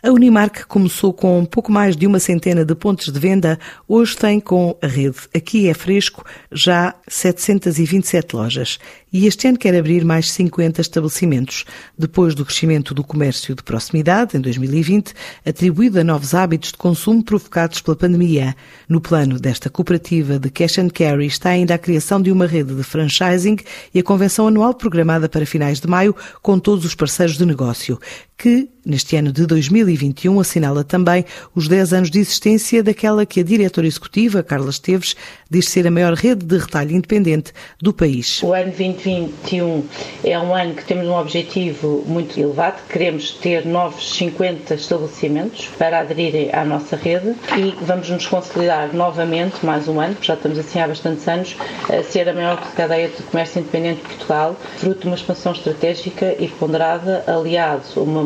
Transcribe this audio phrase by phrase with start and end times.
[0.00, 3.58] A Unimark começou com pouco mais de uma centena de pontos de venda,
[3.88, 5.16] hoje tem com a rede.
[5.34, 8.78] Aqui é Fresco já 727 lojas.
[9.12, 11.64] E este ano quer abrir mais 50 estabelecimentos,
[11.98, 15.14] depois do crescimento do comércio de proximidade em 2020,
[15.44, 18.54] atribuído a novos hábitos de consumo provocados pela pandemia.
[18.88, 22.72] No plano desta cooperativa de cash and carry está ainda a criação de uma rede
[22.72, 23.56] de franchising
[23.92, 27.98] e a convenção anual programada para finais de maio com todos os parceiros de negócio
[28.38, 31.24] que, neste ano de 2021, assinala também
[31.54, 35.14] os 10 anos de existência daquela que a diretora executiva, Carla Esteves,
[35.50, 38.42] diz ser a maior rede de retalho independente do país.
[38.42, 39.84] O ano 2021
[40.24, 46.00] é um ano que temos um objetivo muito elevado, queremos ter novos 50 estabelecimentos para
[46.00, 50.58] aderirem à nossa rede e vamos nos consolidar novamente, mais um ano, porque já estamos
[50.58, 51.56] assim há bastantes anos,
[51.90, 56.34] a ser a maior cadeia de comércio independente de Portugal, fruto de uma expansão estratégica
[56.38, 57.82] e ponderada, aliado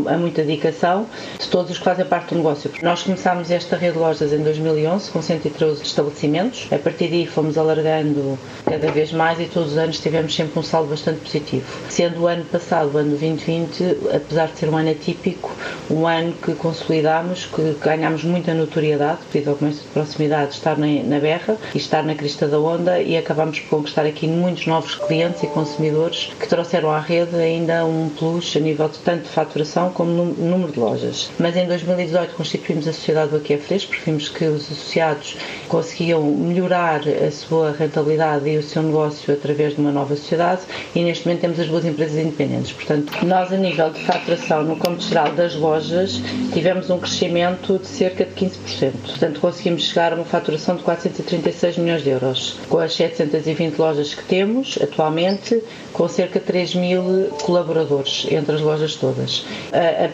[0.09, 1.07] a muita dedicação
[1.39, 2.71] de todos os que fazem parte do negócio.
[2.83, 6.69] Nós começámos esta rede de lojas em 2011 com 113 estabelecimentos.
[6.71, 10.63] A partir daí fomos alargando cada vez mais e todos os anos tivemos sempre um
[10.63, 11.65] saldo bastante positivo.
[11.89, 15.51] Sendo o ano passado, o ano 2020, apesar de ser um ano atípico,
[15.91, 20.87] um ano que consolidámos, que ganhámos muita notoriedade devido ao comércio de proximidade estar na,
[20.87, 24.95] na berra e estar na crista da onda e acabámos por conquistar aqui muitos novos
[24.95, 29.29] clientes e consumidores que trouxeram à rede ainda um plus a nível de tanto de
[29.29, 31.31] faturação como número de lojas.
[31.39, 35.37] Mas em 2018 constituímos a Sociedade do Aqui Fresco, porque vimos que os associados
[35.69, 40.63] conseguiam melhorar a sua rentabilidade e o seu negócio através de uma nova sociedade
[40.95, 42.73] e neste momento temos as duas empresas independentes.
[42.73, 46.21] Portanto, nós a nível de faturação no campo geral das lojas
[46.53, 48.93] tivemos um crescimento de cerca de 15%.
[49.07, 52.59] Portanto, conseguimos chegar a uma faturação de 436 milhões de euros.
[52.69, 58.61] Com as 720 lojas que temos atualmente, com cerca de 3 mil colaboradores entre as
[58.61, 59.45] lojas todas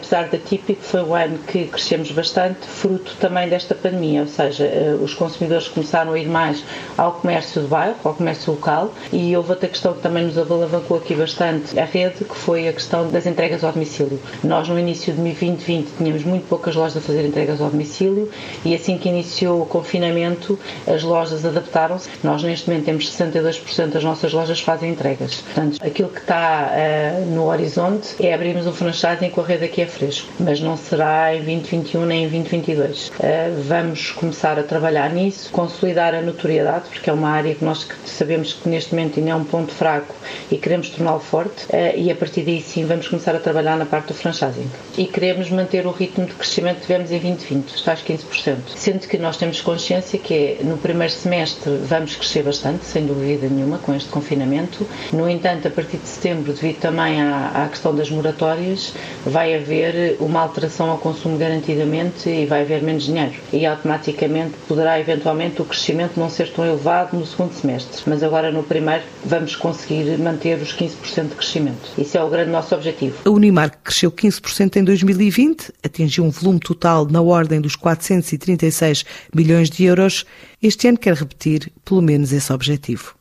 [0.09, 4.65] apesar da típica, foi o ano que crescemos bastante, fruto também desta pandemia, ou seja,
[4.65, 6.63] eh, os consumidores começaram a ir mais
[6.97, 10.97] ao comércio de bairro, ao comércio local, e houve outra questão que também nos alavancou
[10.97, 14.19] aqui bastante a rede, que foi a questão das entregas ao domicílio.
[14.43, 18.31] Nós, no início de 2020, tínhamos muito poucas lojas a fazer entregas ao domicílio,
[18.65, 20.57] e assim que iniciou o confinamento,
[20.87, 22.09] as lojas adaptaram-se.
[22.23, 25.35] Nós, neste momento, temos 62% das nossas lojas fazem entregas.
[25.35, 29.81] Portanto, aquilo que está uh, no horizonte é abrirmos um franchising com a rede aqui
[29.81, 33.11] é a 2023, mas não será em 2021 nem em 2022.
[33.19, 37.87] Eh, vamos começar a trabalhar nisso, consolidar a notoriedade, porque é uma área que nós
[38.05, 40.15] sabemos que neste momento ainda é um ponto fraco
[40.49, 43.85] e queremos torná-lo forte, eh, e a partir daí sim vamos começar a trabalhar na
[43.85, 44.69] parte do franchising.
[44.97, 49.07] E queremos manter o ritmo de crescimento que tivemos em 2020, está aos 15%, sendo
[49.07, 53.93] que nós temos consciência que no primeiro semestre vamos crescer bastante, sem dúvida nenhuma, com
[53.93, 54.87] este confinamento.
[55.11, 58.93] No entanto, a partir de setembro, devido também à, à questão das moratórias,
[59.25, 63.33] vai haver haver uma alteração ao consumo garantidamente e vai haver menos dinheiro.
[63.51, 68.01] E automaticamente poderá eventualmente o crescimento não ser tão elevado no segundo semestre.
[68.07, 71.89] Mas agora no primeiro vamos conseguir manter os 15% de crescimento.
[71.97, 73.17] Isso é o grande nosso objetivo.
[73.25, 79.69] A Unimark cresceu 15% em 2020, atingiu um volume total na ordem dos 436 milhões
[79.69, 80.25] de euros.
[80.61, 83.15] Este ano quer repetir pelo menos esse objetivo.